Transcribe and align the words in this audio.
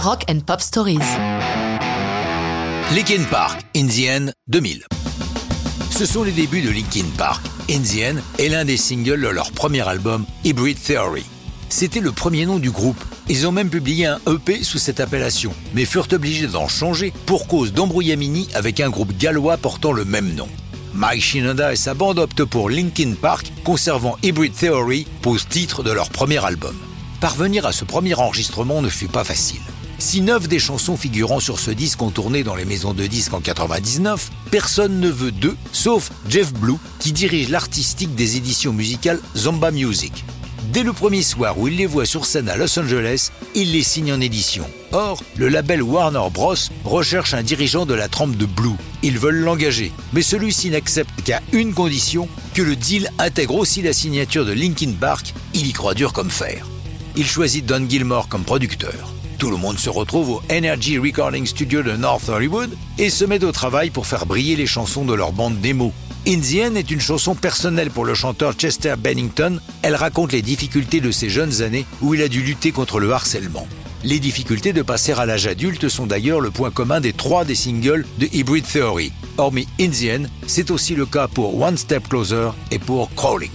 Rock 0.00 0.26
and 0.30 0.38
Pop 0.46 0.60
Stories. 0.60 1.00
Linkin 2.94 3.24
Park, 3.28 3.62
In 3.74 3.88
the 3.88 4.08
End, 4.08 4.30
2000. 4.48 4.84
Ce 5.90 6.06
sont 6.06 6.22
les 6.22 6.30
débuts 6.30 6.60
de 6.60 6.70
Linkin 6.70 7.06
Park. 7.16 7.44
In 7.68 7.80
the 7.80 8.12
End 8.12 8.22
est 8.38 8.48
l'un 8.48 8.64
des 8.64 8.76
singles 8.76 9.20
de 9.20 9.26
leur 9.26 9.50
premier 9.50 9.86
album, 9.88 10.24
Hybrid 10.44 10.78
Theory. 10.80 11.24
C'était 11.68 11.98
le 11.98 12.12
premier 12.12 12.46
nom 12.46 12.60
du 12.60 12.70
groupe. 12.70 13.02
Ils 13.28 13.44
ont 13.48 13.50
même 13.50 13.70
publié 13.70 14.06
un 14.06 14.20
EP 14.28 14.62
sous 14.62 14.78
cette 14.78 15.00
appellation, 15.00 15.52
mais 15.74 15.84
furent 15.84 16.06
obligés 16.12 16.46
d'en 16.46 16.68
changer 16.68 17.12
pour 17.26 17.48
cause 17.48 17.72
d'embrouillamini 17.72 18.48
avec 18.54 18.78
un 18.78 18.90
groupe 18.90 19.16
gallois 19.18 19.56
portant 19.56 19.90
le 19.90 20.04
même 20.04 20.32
nom. 20.36 20.48
Mike 20.94 21.22
Shinoda 21.22 21.72
et 21.72 21.76
sa 21.76 21.94
bande 21.94 22.20
optent 22.20 22.44
pour 22.44 22.70
Linkin 22.70 23.14
Park, 23.20 23.50
conservant 23.64 24.16
Hybrid 24.22 24.54
Theory 24.54 25.08
pour 25.22 25.44
titre 25.44 25.82
de 25.82 25.90
leur 25.90 26.10
premier 26.10 26.42
album. 26.44 26.76
Parvenir 27.20 27.66
à 27.66 27.72
ce 27.72 27.84
premier 27.84 28.14
enregistrement 28.14 28.80
ne 28.80 28.88
fut 28.88 29.08
pas 29.08 29.24
facile. 29.24 29.60
Si 30.00 30.20
neuf 30.20 30.46
des 30.46 30.60
chansons 30.60 30.96
figurant 30.96 31.40
sur 31.40 31.58
ce 31.58 31.72
disque 31.72 32.00
ont 32.02 32.10
tourné 32.10 32.44
dans 32.44 32.54
les 32.54 32.64
maisons 32.64 32.94
de 32.94 33.04
disques 33.06 33.34
en 33.34 33.40
99, 33.40 34.30
personne 34.48 35.00
ne 35.00 35.08
veut 35.08 35.32
d'eux, 35.32 35.56
sauf 35.72 36.12
Jeff 36.28 36.52
Blue, 36.52 36.76
qui 37.00 37.10
dirige 37.10 37.48
l'artistique 37.48 38.14
des 38.14 38.36
éditions 38.36 38.72
musicales 38.72 39.18
Zomba 39.36 39.72
Music. 39.72 40.24
Dès 40.72 40.84
le 40.84 40.92
premier 40.92 41.22
soir 41.22 41.58
où 41.58 41.66
il 41.66 41.76
les 41.76 41.86
voit 41.86 42.06
sur 42.06 42.26
scène 42.26 42.48
à 42.48 42.56
Los 42.56 42.78
Angeles, 42.78 43.32
il 43.56 43.72
les 43.72 43.82
signe 43.82 44.12
en 44.12 44.20
édition. 44.20 44.70
Or, 44.92 45.20
le 45.36 45.48
label 45.48 45.82
Warner 45.82 46.30
Bros. 46.32 46.54
recherche 46.84 47.34
un 47.34 47.42
dirigeant 47.42 47.84
de 47.84 47.94
la 47.94 48.06
trempe 48.06 48.36
de 48.36 48.46
Blue. 48.46 48.76
Ils 49.02 49.18
veulent 49.18 49.40
l'engager, 49.40 49.90
mais 50.12 50.22
celui-ci 50.22 50.70
n'accepte 50.70 51.22
qu'à 51.24 51.40
une 51.52 51.74
condition, 51.74 52.28
que 52.54 52.62
le 52.62 52.76
deal 52.76 53.10
intègre 53.18 53.56
aussi 53.56 53.82
la 53.82 53.92
signature 53.92 54.46
de 54.46 54.52
Linkin 54.52 54.92
Park, 54.92 55.34
il 55.54 55.66
y 55.66 55.72
croit 55.72 55.94
dur 55.94 56.12
comme 56.12 56.30
fer. 56.30 56.68
Il 57.16 57.26
choisit 57.26 57.66
Don 57.66 57.88
Gilmore 57.88 58.28
comme 58.28 58.44
producteur. 58.44 59.17
Tout 59.38 59.50
le 59.50 59.56
monde 59.56 59.78
se 59.78 59.88
retrouve 59.88 60.30
au 60.30 60.42
Energy 60.50 60.98
Recording 60.98 61.46
Studio 61.46 61.84
de 61.84 61.92
North 61.92 62.28
Hollywood 62.28 62.76
et 62.98 63.08
se 63.08 63.24
met 63.24 63.44
au 63.44 63.52
travail 63.52 63.90
pour 63.90 64.08
faire 64.08 64.26
briller 64.26 64.56
les 64.56 64.66
chansons 64.66 65.04
de 65.04 65.14
leur 65.14 65.30
bande 65.30 65.60
démo. 65.60 65.92
Indian 66.26 66.74
est 66.74 66.90
une 66.90 67.00
chanson 67.00 67.36
personnelle 67.36 67.90
pour 67.92 68.04
le 68.04 68.14
chanteur 68.14 68.54
Chester 68.54 68.94
Bennington. 68.98 69.60
Elle 69.82 69.94
raconte 69.94 70.32
les 70.32 70.42
difficultés 70.42 71.00
de 71.00 71.12
ses 71.12 71.30
jeunes 71.30 71.62
années 71.62 71.86
où 72.00 72.14
il 72.14 72.22
a 72.22 72.26
dû 72.26 72.42
lutter 72.42 72.72
contre 72.72 72.98
le 72.98 73.12
harcèlement. 73.12 73.68
Les 74.02 74.18
difficultés 74.18 74.72
de 74.72 74.82
passer 74.82 75.12
à 75.12 75.24
l'âge 75.24 75.46
adulte 75.46 75.88
sont 75.88 76.06
d'ailleurs 76.06 76.40
le 76.40 76.50
point 76.50 76.72
commun 76.72 77.00
des 77.00 77.12
trois 77.12 77.44
des 77.44 77.54
singles 77.54 78.06
de 78.18 78.28
Hybrid 78.32 78.64
Theory. 78.66 79.12
Hormis 79.36 79.68
Indian, 79.80 80.24
c'est 80.48 80.72
aussi 80.72 80.96
le 80.96 81.06
cas 81.06 81.28
pour 81.28 81.60
One 81.60 81.78
Step 81.78 82.08
Closer 82.08 82.50
et 82.72 82.80
pour 82.80 83.08
Crawling. 83.14 83.52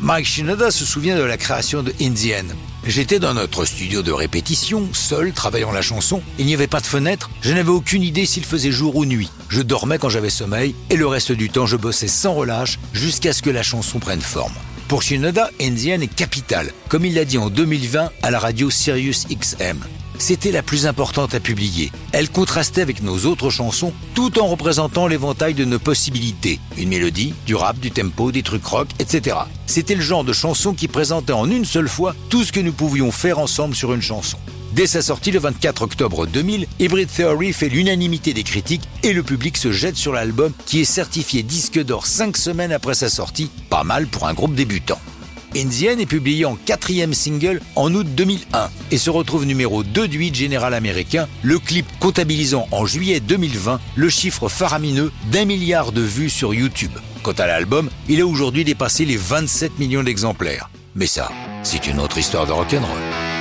Mike 0.00 0.26
Shinoda 0.26 0.72
se 0.72 0.84
souvient 0.84 1.16
de 1.16 1.22
la 1.22 1.36
création 1.36 1.84
de 1.84 1.94
Indian. 2.00 2.44
J'étais 2.84 3.20
dans 3.20 3.34
notre 3.34 3.64
studio 3.64 4.02
de 4.02 4.10
répétition, 4.10 4.88
seul, 4.92 5.32
travaillant 5.32 5.70
la 5.70 5.82
chanson. 5.82 6.20
Il 6.38 6.46
n'y 6.46 6.54
avait 6.54 6.66
pas 6.66 6.80
de 6.80 6.86
fenêtre. 6.86 7.30
Je 7.40 7.54
n'avais 7.54 7.70
aucune 7.70 8.02
idée 8.02 8.26
s'il 8.26 8.44
faisait 8.44 8.72
jour 8.72 8.96
ou 8.96 9.04
nuit. 9.04 9.30
Je 9.48 9.62
dormais 9.62 9.98
quand 9.98 10.08
j'avais 10.08 10.30
sommeil 10.30 10.74
et 10.90 10.96
le 10.96 11.06
reste 11.06 11.30
du 11.30 11.48
temps, 11.48 11.66
je 11.66 11.76
bossais 11.76 12.08
sans 12.08 12.34
relâche 12.34 12.80
jusqu'à 12.92 13.32
ce 13.32 13.42
que 13.42 13.50
la 13.50 13.62
chanson 13.62 14.00
prenne 14.00 14.20
forme. 14.20 14.54
Pour 14.88 15.02
Shinoda, 15.02 15.48
Indian 15.60 16.00
est 16.00 16.12
capital, 16.12 16.72
comme 16.88 17.04
il 17.04 17.14
l'a 17.14 17.24
dit 17.24 17.38
en 17.38 17.50
2020 17.50 18.10
à 18.20 18.30
la 18.32 18.38
radio 18.40 18.68
Sirius 18.68 19.26
XM 19.28 19.78
c'était 20.22 20.52
la 20.52 20.62
plus 20.62 20.86
importante 20.86 21.34
à 21.34 21.40
publier. 21.40 21.90
Elle 22.12 22.30
contrastait 22.30 22.80
avec 22.80 23.02
nos 23.02 23.26
autres 23.26 23.50
chansons 23.50 23.92
tout 24.14 24.38
en 24.38 24.46
représentant 24.46 25.08
l'éventail 25.08 25.52
de 25.52 25.64
nos 25.64 25.80
possibilités. 25.80 26.60
Une 26.78 26.90
mélodie, 26.90 27.34
du 27.44 27.56
rap, 27.56 27.80
du 27.80 27.90
tempo, 27.90 28.30
des 28.30 28.44
trucs 28.44 28.64
rock, 28.64 28.86
etc. 29.00 29.36
C'était 29.66 29.96
le 29.96 30.00
genre 30.00 30.22
de 30.22 30.32
chanson 30.32 30.74
qui 30.74 30.86
présentait 30.86 31.32
en 31.32 31.50
une 31.50 31.64
seule 31.64 31.88
fois 31.88 32.14
tout 32.28 32.44
ce 32.44 32.52
que 32.52 32.60
nous 32.60 32.72
pouvions 32.72 33.10
faire 33.10 33.40
ensemble 33.40 33.74
sur 33.74 33.92
une 33.92 34.00
chanson. 34.00 34.38
Dès 34.74 34.86
sa 34.86 35.02
sortie 35.02 35.32
le 35.32 35.40
24 35.40 35.82
octobre 35.82 36.26
2000, 36.28 36.68
Hybrid 36.78 37.08
Theory 37.08 37.52
fait 37.52 37.68
l'unanimité 37.68 38.32
des 38.32 38.44
critiques 38.44 38.88
et 39.02 39.12
le 39.12 39.24
public 39.24 39.56
se 39.56 39.72
jette 39.72 39.96
sur 39.96 40.12
l'album 40.12 40.52
qui 40.66 40.80
est 40.80 40.84
certifié 40.84 41.42
disque 41.42 41.82
d'or 41.82 42.06
5 42.06 42.36
semaines 42.36 42.72
après 42.72 42.94
sa 42.94 43.08
sortie, 43.08 43.50
pas 43.68 43.82
mal 43.82 44.06
pour 44.06 44.28
un 44.28 44.34
groupe 44.34 44.54
débutant. 44.54 45.00
Indian 45.54 45.98
est 45.98 46.06
publié 46.06 46.46
en 46.46 46.56
quatrième 46.56 47.12
single 47.12 47.60
en 47.76 47.92
août 47.94 48.06
2001 48.14 48.70
et 48.90 48.98
se 48.98 49.10
retrouve 49.10 49.44
numéro 49.44 49.82
2 49.82 50.08
du 50.08 50.24
hit 50.24 50.34
général 50.34 50.72
américain, 50.72 51.28
le 51.42 51.58
clip 51.58 51.86
comptabilisant 52.00 52.66
en 52.70 52.86
juillet 52.86 53.20
2020 53.20 53.80
le 53.94 54.08
chiffre 54.08 54.48
faramineux 54.48 55.12
d'un 55.30 55.44
milliard 55.44 55.92
de 55.92 56.00
vues 56.00 56.30
sur 56.30 56.54
YouTube. 56.54 56.92
Quant 57.22 57.32
à 57.32 57.46
l'album, 57.46 57.90
il 58.08 58.20
a 58.20 58.26
aujourd'hui 58.26 58.64
dépassé 58.64 59.04
les 59.04 59.16
27 59.16 59.78
millions 59.78 60.02
d'exemplaires. 60.02 60.70
Mais 60.94 61.06
ça, 61.06 61.30
c'est 61.62 61.86
une 61.86 62.00
autre 62.00 62.18
histoire 62.18 62.46
de 62.46 62.52
rock'n'roll. 62.52 63.31